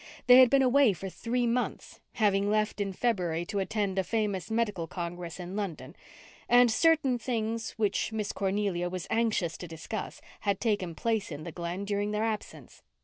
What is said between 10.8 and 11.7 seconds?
place in the